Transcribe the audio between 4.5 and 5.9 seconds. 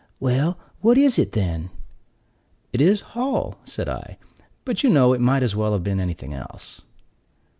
"but you know it might as well have